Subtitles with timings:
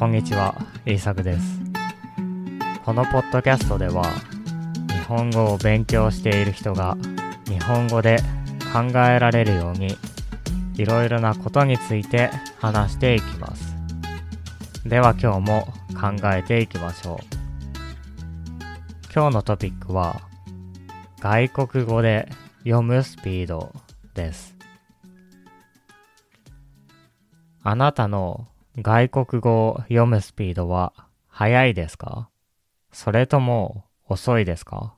[0.00, 0.54] こんにちは、
[0.86, 1.60] イーサクです。
[2.86, 4.02] このポッドキャストでは、
[4.88, 6.96] 日本語を勉強している人が
[7.46, 8.16] 日本語で
[8.72, 9.98] 考えられるように、
[10.76, 12.30] いろいろなことについて
[12.60, 13.76] 話していきます。
[14.86, 17.24] では今日も考えていきましょう。
[19.14, 20.22] 今日のトピックは、
[21.20, 22.26] 外国語で
[22.64, 23.70] 読むスピード
[24.14, 24.56] です。
[27.62, 28.46] あなたの
[28.82, 30.94] 外国語を読むスピードは
[31.28, 32.30] 速いですか？
[32.92, 34.94] それとも遅いですか？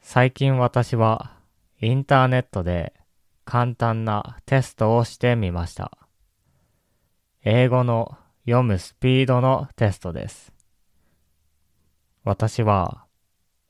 [0.00, 1.36] 最近私は
[1.80, 2.92] インターネットで
[3.44, 5.96] 簡単なテストをしてみました。
[7.44, 10.52] 英語の読むスピードのテストです。
[12.24, 13.04] 私は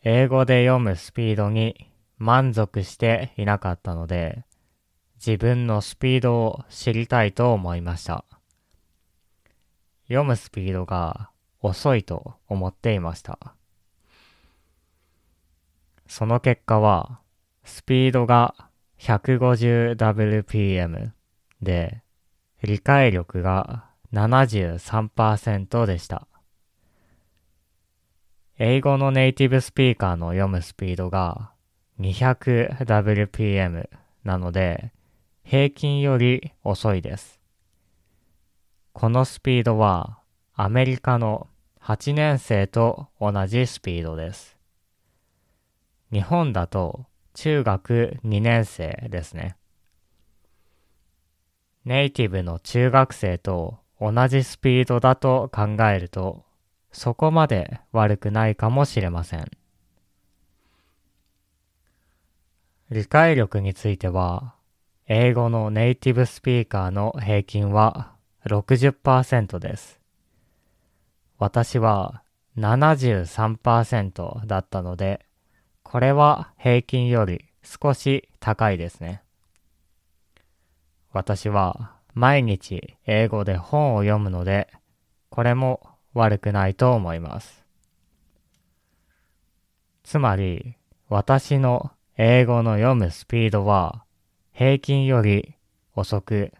[0.04, 4.44] 英語で読むスピードに満足していなかったので、
[5.24, 8.24] 自分のスピードを知りたいと思いました。
[10.08, 13.54] 読むスピードが遅いと思っていました。
[16.08, 17.20] その結果は、
[17.62, 21.12] スピードが 150wpm
[21.62, 22.02] で、
[22.64, 26.26] 理解力が73%でした。
[28.58, 31.52] 英語のネイティブスピーカーの読むスピードが
[32.00, 33.88] 200wpm
[34.24, 34.90] なので、
[35.44, 37.40] 平均より遅いです。
[38.92, 40.18] このスピードは
[40.54, 41.48] アメリカの
[41.80, 44.56] 8年生と同じスピードです。
[46.12, 49.56] 日本だと中学2年生ですね。
[51.84, 56.44] ネイティブの中学生と同じスピードだと考えると
[56.92, 59.50] そこまで悪くないかもしれません。
[62.90, 64.54] 理解力については
[65.08, 68.12] 英語のネイティブスピーカーの平均は
[68.46, 70.00] 60%です。
[71.38, 72.22] 私は
[72.56, 75.26] 73%だったので、
[75.82, 79.22] これは平均より少し高いですね。
[81.12, 84.68] 私は毎日英語で本を読むので、
[85.30, 85.80] これも
[86.14, 87.64] 悪くないと思います。
[90.04, 90.76] つまり、
[91.08, 94.04] 私の英語の読むスピードは
[94.52, 95.54] 平均より
[95.94, 96.52] 遅く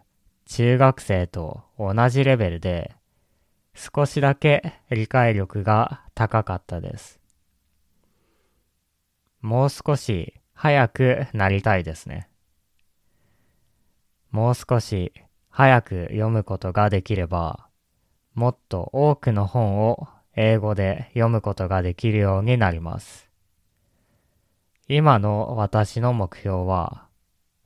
[0.45, 2.95] 中学生と同じレベルで
[3.75, 7.19] 少しだけ理解力が高かったです。
[9.41, 12.29] もう少し早くなりたいですね。
[14.31, 15.13] もう少し
[15.49, 17.67] 早く読むことができれば
[18.33, 23.29] もっと多くの本を英語で読むことができるようになります。
[24.87, 27.07] 今の私の目標は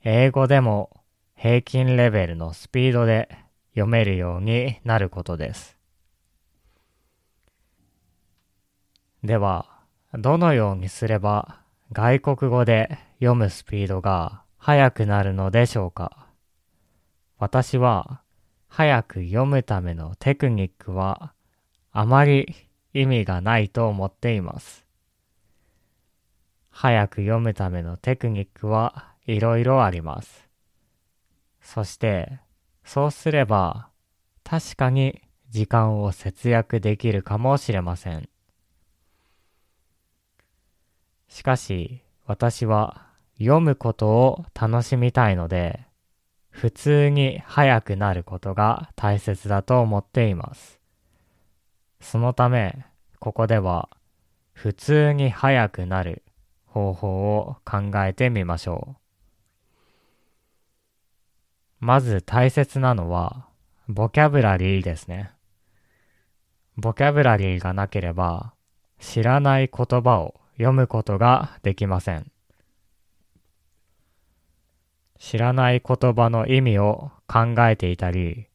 [0.04, 0.90] 英語でも
[1.34, 3.28] 平均レベルのスピードで
[3.70, 5.76] 読めるようになることです。
[9.24, 9.66] では、
[10.14, 11.60] どのようにすれば
[11.92, 16.28] 外国語で読むスピードが速くなるのでしょうか？
[17.38, 18.20] 私は
[18.68, 21.32] 早く読むためのテクニックは
[21.92, 22.54] あまり
[22.94, 24.84] 意味がないと思っています。
[26.70, 30.48] 早く読むためのテクニックはいろいろあります。
[31.60, 32.40] そして、
[32.82, 33.90] そうすれば
[34.42, 38.30] 確かに時間を節約できるかもしれません。
[41.28, 43.06] しかし、私は
[43.38, 45.80] 読むことを楽しみたいので、
[46.48, 50.80] 普通に早くなることが大切だと思っています。
[52.00, 52.86] そのため、
[53.18, 53.90] ここでは
[54.54, 56.22] 普通に早くなる
[56.64, 58.97] 方法を考えてみましょう。
[61.80, 63.46] まず大切なのは、
[63.88, 65.30] ボキャブラリーですね。
[66.76, 68.52] ボキャブラリーがなければ、
[68.98, 72.30] 知らない言葉を読むことができません。
[75.18, 78.46] 知らない言葉の意味を考えていたり、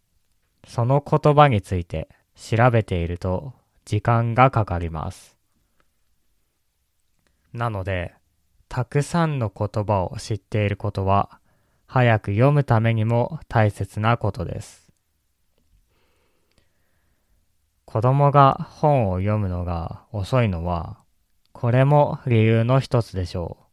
[0.65, 3.53] その言葉について調べていると
[3.85, 5.37] 時間がかかります。
[7.53, 8.13] なので、
[8.69, 11.39] たくさんの言葉を知っていることは、
[11.87, 14.91] 早く読むためにも大切なことです。
[17.85, 20.97] 子供が本を読むのが遅いのは、
[21.51, 23.63] これも理由の一つでしょう。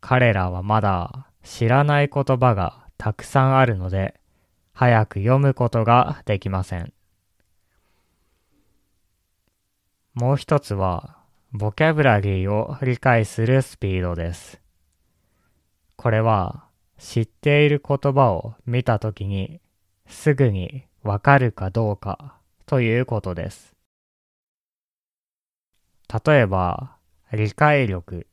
[0.00, 4.20] 彼らはまだ知らない言葉がたくさんあるので、
[4.72, 6.92] 早く読むことができません。
[10.14, 11.18] もう一つは、
[11.52, 14.60] ボキャブラリーを理解するスピードです。
[15.96, 16.64] これは、
[17.02, 19.60] 知っている言葉を見たときに、
[20.06, 23.74] すぐにわかるかどうかということです。
[26.24, 26.96] 例えば、
[27.32, 28.28] 理解力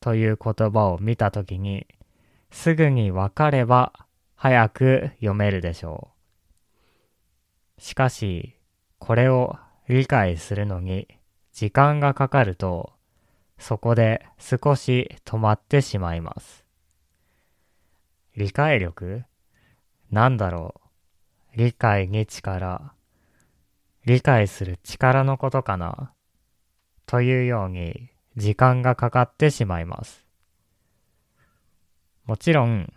[0.00, 1.86] という言葉を見たときに、
[2.50, 3.92] すぐにわかれば
[4.34, 6.10] 早く読めるでしょ
[7.78, 7.80] う。
[7.80, 8.56] しかし、
[8.98, 9.56] これを
[9.88, 11.06] 理解するのに
[11.52, 12.92] 時間がかかると、
[13.58, 16.61] そこで少し止まってしまいます。
[18.34, 19.24] 理解力？
[20.10, 20.80] なんだろ
[21.54, 21.58] う？
[21.58, 22.94] 理解に力。
[24.06, 26.12] 理解する力のことかな？
[27.04, 30.24] というように時間がかかってしまいます。
[32.24, 32.90] もちろん、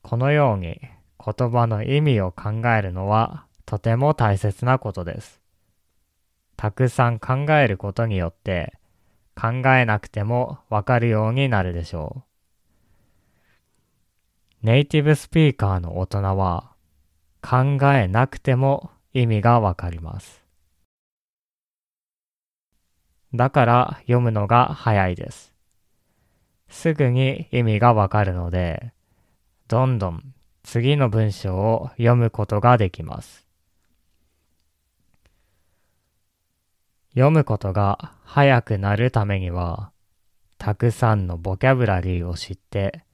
[0.00, 0.80] このように
[1.22, 5.42] 言葉の意味を考えるのはとても大切なことです。
[6.56, 8.72] たくさん考えることによって
[9.38, 12.27] 考えなくてもわかるようになるでしょう。
[14.62, 16.72] ネイティブスピーカーの大人は
[17.42, 20.42] 考えなくても意味がわかります。
[23.34, 25.52] だから読むのが早いです。
[26.68, 28.92] すぐに意味がわかるので、
[29.68, 30.34] どんどん
[30.64, 33.46] 次の文章を読むことができます。
[37.12, 39.92] 読むことが早くなるためには、
[40.56, 43.04] たくさんのボキャブラリーを知って、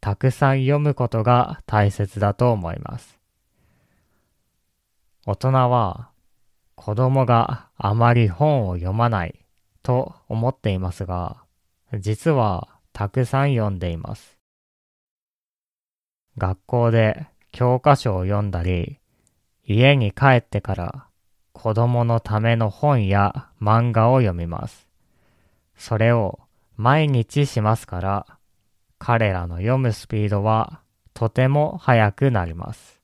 [0.00, 3.18] たくさん読むことが大切だと思います。
[5.26, 6.10] 大人は
[6.74, 9.44] 子供があまり本を読まない
[9.82, 11.42] と思っていますが、
[11.98, 14.38] 実はたくさん読んでいます。
[16.36, 18.98] 学校で教科書を読んだり、
[19.64, 21.06] 家に帰ってから
[21.52, 24.86] 子供のための本や漫画を読みます。
[25.76, 26.38] それを
[26.76, 28.37] 毎日しますから、
[28.98, 30.80] 彼らの読むスピードは
[31.14, 33.00] とても速くなります。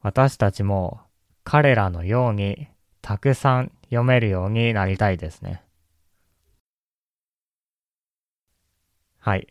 [0.00, 1.00] 私たちも
[1.44, 2.68] 彼らのように
[3.00, 5.62] たくさん読めるようになりたいですね。
[9.18, 9.46] はい。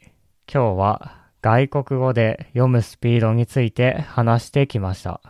[0.53, 5.21] 今日は外国語で読むスピードについて話してきました。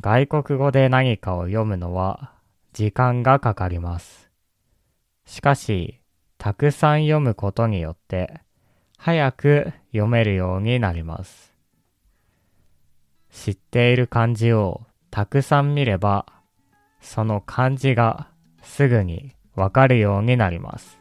[0.00, 2.32] 外国語で何かを読むのは
[2.72, 4.30] 時間がかかります。
[5.26, 5.97] しかし、
[6.38, 8.40] たくさん読むことによって
[8.96, 11.52] 早く読めるようになります。
[13.30, 16.26] 知っている漢字をたくさん見れば
[17.00, 18.28] その漢字が
[18.62, 20.98] すぐにわかるようになります。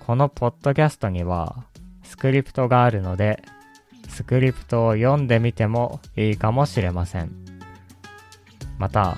[0.00, 1.66] このポッドキャストには
[2.02, 3.42] スクリプトがあるので、
[4.08, 7.30] スクリプトを読んでみてもいいかもしれません。
[8.78, 9.16] また、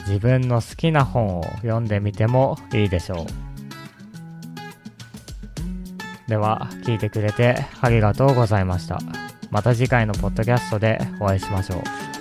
[0.00, 3.47] 自分の好きな本を読んでみてもいいでしょう。
[6.28, 8.98] では、聞いてくれてありがとうございました。
[9.50, 12.17] また次回のポッドキャストでお会いしましょう。